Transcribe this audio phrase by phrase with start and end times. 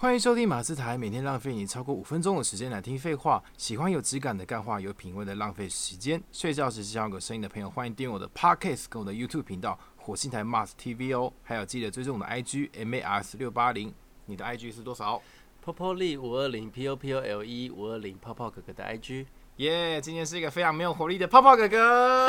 [0.00, 3.42] 欢迎收听马斯台，每天浪费你超过五分钟的时间来听废话。
[3.56, 6.22] 喜欢有质感的干话，有品味的浪费时间。
[6.30, 11.32] 睡觉时想要个声音的朋友，欢迎订阅我的 Podcast 跟我的 YouTube 频道火星台 Mars TV 哦。
[11.42, 13.92] 还有记得追踪我的 IG MAS 六八零。
[14.26, 15.20] 你的 IG 是多少？
[15.60, 19.26] 泡泡力五二零 P O P O L E 五二零泡泡哥哥的 IG。
[19.56, 22.28] 耶，今天是一个非常没有活力的泡泡哥哥。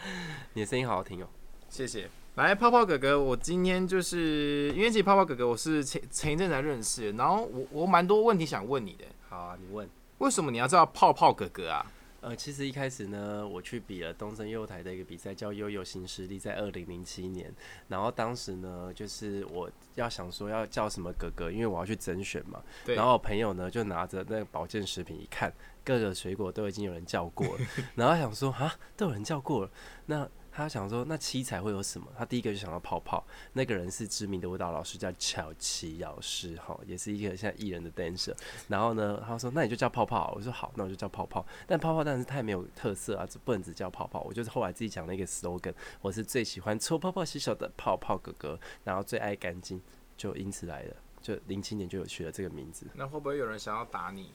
[0.54, 1.28] 你的声音好好听哦，
[1.68, 2.08] 谢谢。
[2.36, 9.04] 来，泡泡哥哥，我今天就是因为其实泡泡哥哥我是前前一阵才认识，然后我我蛮多问题想问你的。
[9.28, 9.86] 好啊，你问。
[10.16, 11.84] 为什么你要叫泡泡哥哥啊？
[12.22, 17.52] 呃，其实一开始呢，我去比了东森幼台的一个比赛，叫悠悠新势力，在二零零七年。
[17.88, 22.62] 然后当时呢，就是我要想说要叫什么哥哥，因为我要去甄选嘛。
[22.86, 22.94] 对。
[22.94, 25.52] 然后我朋友呢就拿着那个保健食品一看，
[25.84, 29.70] 各个水果都已经有人叫过了，然后想说啊，都有人叫过了，
[30.06, 30.26] 那。
[30.54, 32.06] 他想说，那七彩会有什么？
[32.16, 33.24] 他第一个就想到泡泡。
[33.54, 38.34] 那个人是知名的舞蹈老师，叫巧琪老师，哈，也是一个现在艺人的 dancer。
[38.68, 40.30] 然后呢，他说，那你就叫泡泡。
[40.36, 41.44] 我说好，那我就叫泡泡。
[41.66, 44.20] 但泡泡但是太没有特色啊，不能只叫泡泡。
[44.20, 49.80] 我就是后来自己讲了一个 slogan，我是最喜欢搓泡泡洗手的泡泡哥哥，然后最爱干净，
[50.18, 50.94] 就因此来的。
[51.22, 52.86] 就零七年就有取了这个名字。
[52.94, 54.34] 那会不会有人想要打你？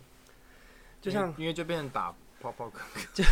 [0.99, 2.15] 就像因为就变成打。
[2.39, 2.79] 泡泡哥，
[3.13, 3.23] 就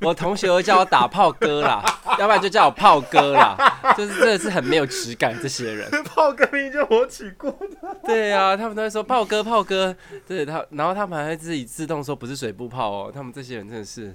[0.00, 1.82] 我同学会叫我打炮哥啦，
[2.18, 3.56] 要不然就叫我炮哥啦，
[3.96, 5.90] 就是真的是很没有质感这些人。
[6.04, 7.96] 炮哥名就我取过的。
[8.04, 9.94] 对啊，他们都会说炮哥炮哥，
[10.26, 14.14] 对他，然后他们还会自己自动说不是水布炮哦，他们这些人真的是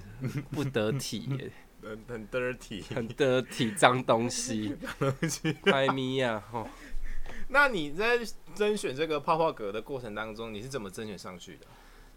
[0.52, 1.52] 不得体，
[1.84, 4.78] 很很 dirty，很 dirty，脏东西，
[5.64, 6.68] 拍咪呀吼。
[7.50, 8.18] 那你在
[8.56, 11.68] 甄选这个泡泡哥的过程当中，你是怎么甄选上去的？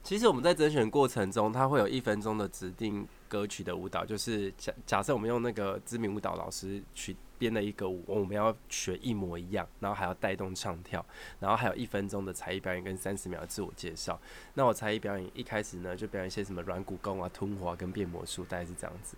[0.05, 11.05] 其实我们在甄选过程中，它会有一分钟的指定歌曲的舞蹈，就是假假设我们用那个知名舞蹈老师去编了一个舞，我们要学一模一样，然后还要带动唱跳，
[11.41, 14.21] 然后还有一分钟的才艺表演跟三十秒的自我介绍。
[14.53, 19.17] 那我才艺表演一开始呢，就表演一些什么软骨功啊、吞火跟变魔术，大概是这样子。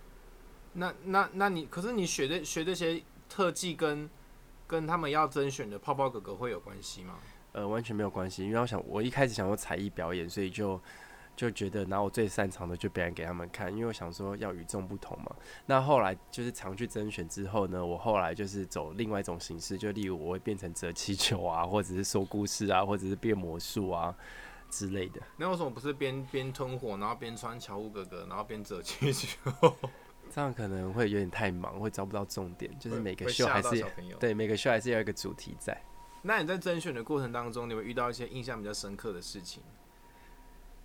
[0.71, 4.09] 那那那你可是你学的学这些特技跟
[4.65, 7.15] 跟他们要甄选的泡泡哥哥会有关系吗？
[7.53, 10.79] 呃，完全没有关系，因为我想，我一开始想做才艺表演，所以就
[11.35, 15.35] 就觉得拿我最擅长的就表演给他们看，因为我想说要与众不同嘛。
[15.65, 24.15] 那后来就是常去甄选之后呢，我后来就是走另外一种形式，就例如我会变成折气球啊，或者是说故事啊，或者是变魔术啊
[24.69, 25.21] 之类的。
[25.37, 29.37] 那为什么不是边边吞火，然后边穿乔乌哥哥，然后边折气球？
[30.29, 32.77] 这样可能会有点太忙，会找不到重点。
[32.77, 33.85] 就是每个秀还是
[34.19, 35.81] 对每个秀还是要一个主题在。
[36.27, 39.63] 那你在甄选的过程当中，你会遇到一些印象比较深刻的事情？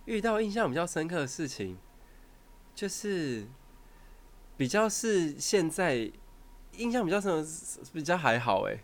[0.05, 1.77] 遇到印象比较深刻的事情，
[2.73, 3.45] 就是
[4.55, 6.09] 比较是现在
[6.77, 7.45] 印象比较深，
[7.91, 8.77] 比较还好哎，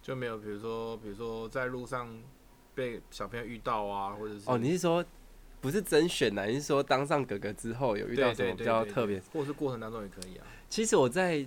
[0.00, 2.16] 就没有比如说，比如说在路上
[2.76, 5.04] 被小朋友遇到啊，或者是哦，你是说
[5.60, 6.46] 不是甄选呐？
[6.46, 10.46] 你是说当上哥哥之后有遇到什么比较特别，或者是过程当中也可以啊？
[10.68, 11.44] 其实我在。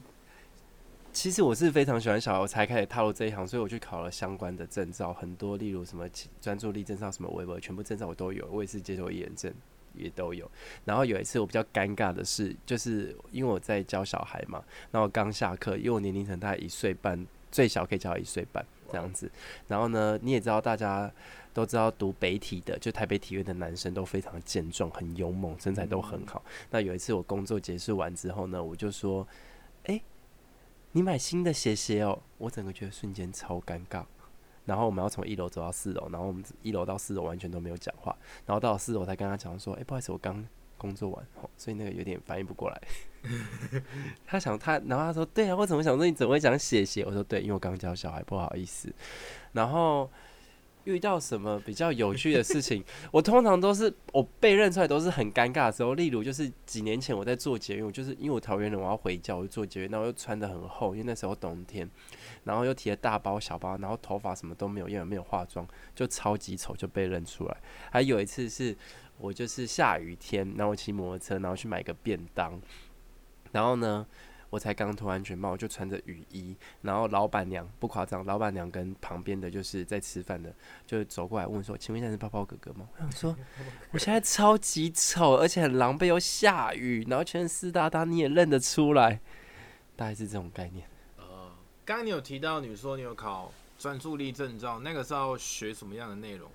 [1.11, 6.07] 其实我是非常喜欢小孩，我才开始踏入这一行，所以我去考了相关的证照，很多，例如什么
[6.39, 9.51] 专注力证照、什么微博，全部证照我都有，我也是接受验证，
[9.95, 10.49] 也都有。
[10.85, 19.31] 然后有一次我比较尴尬的是，就是因为我在教小孩嘛，那我刚下课，因为我年龄层大概一岁半，最小可以教一岁半这样子。
[19.67, 21.11] 然后呢，你也知道，大家
[21.51, 26.43] 都知道读北体的，就台北体院的男生都非常健壮，很勇猛，身材都很好。
[26.69, 29.27] 那有一次我工作结束完之后呢，我就说，
[30.97, 34.03] 你买新的鞋鞋哦，我整个觉得瞬间超尴尬。
[34.65, 38.17] 然后我们要从一楼走到四楼，然后我们一楼到四楼完全都没有讲话。
[38.47, 40.43] 然后到了四楼才跟他讲说：“哎，不好意思，我刚
[40.75, 41.23] 工作完，
[41.55, 42.81] 所以那个有点反应不过来。
[44.25, 48.91] ”他想他，然后他说：“对啊，我怎么想说你怎么会讲写写？”我说：“对，因为我刚教小孩，不好意思。”
[49.53, 50.09] 然后。
[50.87, 55.93] 遇到什么比较有趣的事情， 我通常都是我被认出来都是很尴尬的时候。
[55.93, 61.89] 例如就是几年前我在做捷运，就是因为我桃园人，我要回家，我就做捷运，然后又穿的很厚，因为那时候冬天，
[62.45, 67.57] 然后又提了大包小包，然后头发什么都没有，因为没有化妆，就超级丑，就被认出来。
[67.91, 68.75] 还有一次是
[69.17, 72.59] 我就是下雨天，然后骑摩托车，然后去买个便当，
[73.51, 74.05] 然后呢。
[74.49, 80.53] 我才刚脱安全帽，就穿着雨衣，然后老板娘不夸张，老板娘跟旁边的就是在吃饭的，
[80.85, 83.37] 就走过来问说：“请问一下是泡泡哥哥吗？”我想说，
[83.91, 89.19] 我现在超级丑，而且很狼狈，又下雨，然后全是湿哒哒，你也认得出来，
[89.95, 90.87] 大概是这种概念。
[91.17, 91.51] 呃，
[91.83, 96.49] 刚刚你有提到，你说你有考专注力证照，那个时候学什么样的内容？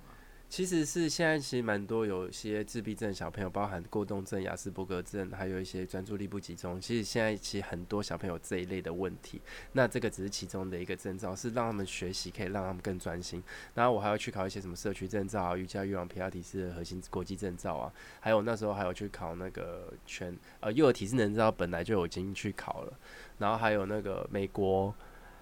[0.53, 6.79] 其实是现在其实蛮多有些自闭症小朋友，包含过动症、雅斯伯格症，还有一些专注力不集中。
[6.79, 9.41] 其实现在其实很多小朋友这一类的问题，
[9.71, 13.41] 那这个只是其中的一个征兆，是让他们学习可以让他们更专心。
[13.73, 22.93] 然后我还要去考一些什么社区证照啊、瑜伽、育朗、皮亚提斯的核心国际证照啊，还有那时候还有去考那个全呃幼儿体智能照，本来就已经去考了。
[23.39, 24.93] 然后还有那个美国，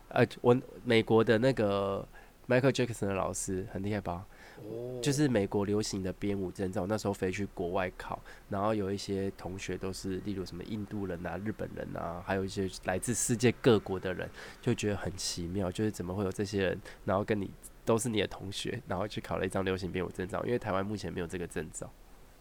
[0.07, 2.07] 呃，我美国的那个
[2.47, 4.25] Michael Jackson 的老师很厉害吧？
[5.01, 14.29] 就是美国流行的编舞证照，那时候飞去国外考，然后有一些同学都是，例如什么印度人啊、日本人啊，还有一些来自世界各国的人，
[14.61, 17.49] 就觉得很奇妙，就是怎么会有这些人，然后跟你
[17.85, 21.91] 都是你的同学，然后去考了一张流行编舞证照，因为台湾目前没有这个证照。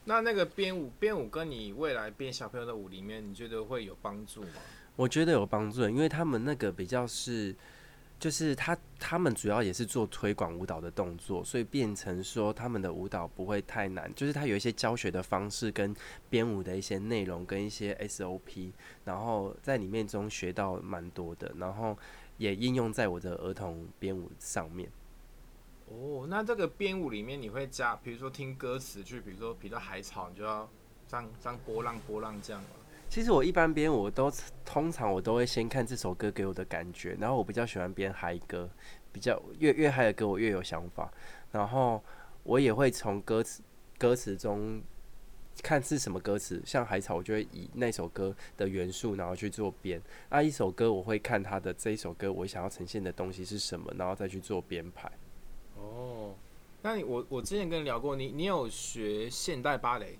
[0.04, 4.48] 那那个编舞，编舞跟你未来编小朋友的舞里面，你觉得会有帮助吗？
[4.96, 7.54] 我觉得有帮助，因为他们那个比较是。
[8.20, 14.14] 就是他，他们主要也是做推广舞蹈的动作，所以变成说他们的舞蹈不会太难。
[14.14, 15.96] 就是他有一些教学的方式跟
[16.28, 18.72] 编舞的一些内容跟一些 SOP，
[19.06, 21.98] 然后在里面中学到蛮多的，然后
[22.36, 24.90] 也应用在我的儿童编舞上面。
[25.88, 30.68] 哦，那这个编舞里面你会加，比如说听歌词，去比如说比如海草，你就要
[31.08, 32.62] 这样这样波浪波浪这样？
[33.10, 34.32] 其实我一般编，我都
[34.64, 38.70] 通常我都会先看这首歌给我的感觉，然后我比较喜欢编嗨歌，
[39.10, 41.12] 比较越越嗨的歌我越有想法，
[41.50, 42.00] 然后
[42.44, 43.64] 我也会从歌词
[43.98, 44.80] 歌词中
[45.60, 55.10] 看是什么歌词，像海草，我就会以那首歌的元素然后去做编，那一首歌我会看它的这一首歌我想要呈现的东西是什么，然后再去做编排。
[55.74, 56.32] 哦，
[56.80, 60.16] 那你我我之前跟你聊过，你你有学现代芭蕾？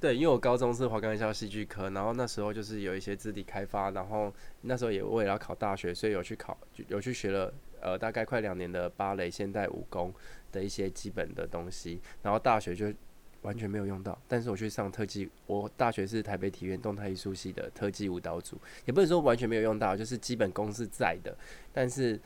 [0.00, 6.56] 对，因为我高中是华冈校戏剧科，然后那时候就是有一些肢体开发，然后那时候也为了要考大学，所以有去考，
[6.86, 10.14] 有去学了呃大概快两年的芭蕾、现代武功
[10.52, 12.94] 的一些基本的东西，然后大学就
[13.42, 14.16] 完全没有用到。
[14.28, 21.36] 但是我去上特技，我大学是台北体院动态艺术系的特技舞蹈组，也不能说完全没有用到，就是基本功是在的，
[21.72, 22.20] 但是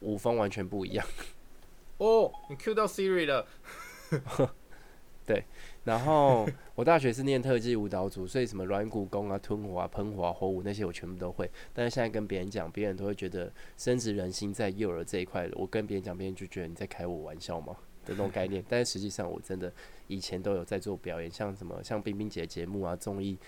[0.00, 1.06] 舞风完全不一样。
[1.98, 3.46] 哦，你 Q 到 Siri 了。
[5.26, 5.42] 对，
[5.84, 11.50] 然后我大学是念特技舞蹈组，所以什么软骨功啊、吞火啊、喷火啊、火舞那些我全部都会。
[11.72, 15.48] 但是现在跟别人讲，别人都会觉得深植人心在幼儿这一块。
[15.54, 17.74] 我跟别人讲，别人就觉得你在开我玩笑吗
[18.04, 18.62] 的那种概念。
[18.68, 19.72] 但是实际上我真的
[20.08, 23.38] 以前都有在做表演，像什么像冰冰姐节目啊、综艺、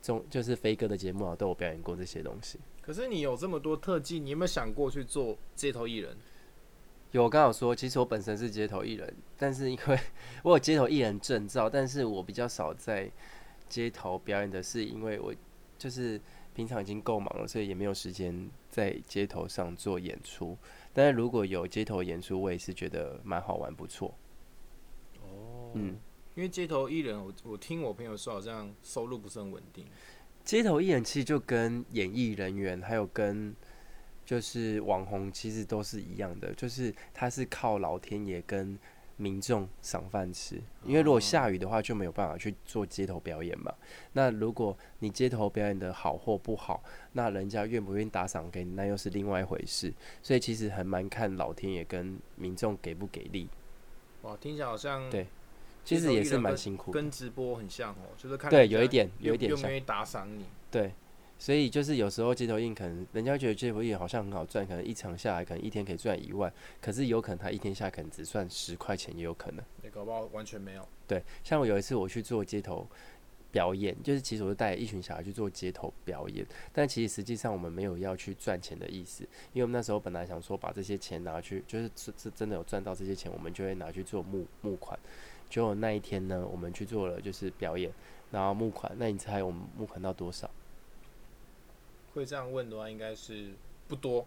[0.00, 2.58] 综就是飞哥的节目啊，都有表演过这些东西。
[2.80, 6.16] 可是你有这么多特技，你有没有想过去做街头艺人？
[7.16, 9.98] 有，我刚好说，其实我本身是街头艺人，但是因为
[10.42, 13.10] 我有街头艺人证照，但是我比较少在
[13.68, 15.34] 街头表演的是，因为我
[15.78, 16.20] 就是
[16.54, 20.56] 平常已经够忙了，所以也没有时间在街头上做演出。
[20.92, 24.14] 但是如果有街头演出，我也是觉得蛮好玩，不错。
[25.22, 25.98] 哦，嗯，
[26.34, 29.86] 因为街头艺人，我我听我朋友说，好像收入不是很稳定。
[30.44, 33.56] 街头艺人其实就跟演艺人员还有跟。
[34.26, 38.76] 就是网红其实都是一样的，就是他是靠老天爷跟
[39.16, 40.60] 民众赏饭吃。
[40.84, 43.72] 因为如果下雨的话，就没有办法去做街头表演嘛。
[44.14, 46.82] 那如果你街头表演的好或不好，
[47.12, 49.94] 那人家愿不愿意打赏给你，那又是另外一回事。
[50.20, 53.48] 所以其实很蛮看老天爷跟民众给不给力。
[54.22, 55.28] 哇，听起来好像对，
[55.84, 60.92] 其实也是蛮辛苦，跟直播很像哦，就是看对，有一点，有一点像，愿意打赏你，对。
[61.38, 69.64] 所以就是有时候街头印可能人家觉得街头印好像很好赚，可能一场下来可能一天可以赚一万，可是有可能他一天下来可能只赚十块钱也有可能。
[69.82, 70.88] 你搞不好完全没有。
[71.06, 72.86] 对，像我有一次我去做街头
[73.52, 84.98] 表演，就是其实我是带一群小孩去做街头表演，但其实实际上我们没有要去赚钱的意思，因为我们那时候本来想说把这些钱拿去，就是是是真的有赚到这些钱，我们就会拿去做募募款。
[85.48, 87.92] 结果那一天呢，我们去做了就是表演，
[88.30, 90.50] 然后募款，那你猜我们募款到多少？
[92.16, 93.52] 会这样问的话，应该是
[93.86, 94.26] 不多。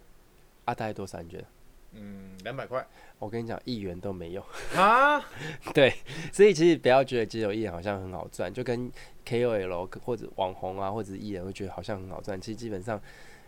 [0.65, 1.21] 啊，大概多少？
[1.21, 1.45] 你觉得？
[1.93, 2.87] 嗯，两百块。
[3.17, 5.19] 我跟你讲，一元都没有啊。
[5.73, 5.91] 对，
[6.31, 8.91] 所以其实不要觉得只有艺人好像很好赚，就跟
[9.25, 12.39] KOL 或者网红啊，或者艺人会觉得好像很好赚。
[12.39, 13.01] 其实基本上，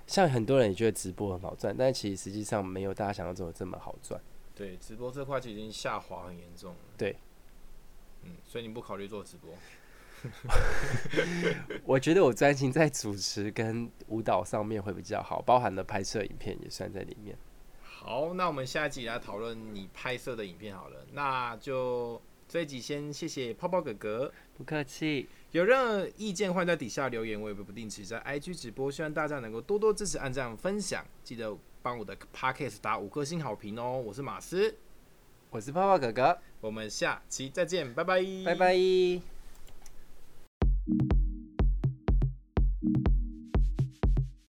[0.07, 4.19] 像很多人也觉得直播很好赚，但其实实际上没有大家想象中的这么好赚。
[4.55, 6.75] 对，直播这块其实已经下滑很严重。
[6.97, 7.15] 对。
[8.23, 9.51] 嗯，所以你不考虑做直播？
[11.85, 17.37] 我觉得我专心在主持跟舞蹈上面会比较好，包含了拍摄影片也算在里面。
[17.83, 21.05] 好，那我们下一集来讨论你拍摄的影片好了。
[21.13, 25.29] 那就这一集先谢谢泡泡哥哥，不客气。
[25.51, 34.01] 有任何意见欢迎在底下留言，我也会不定期在 IG 直播，希望大家能够多多支持、按赞、分享，记得帮我的 Podcast 打五颗星好评哦。
[34.03, 34.75] 我是马斯，
[35.49, 39.40] 我是泡泡哥哥，我们下期再见，拜拜，拜拜。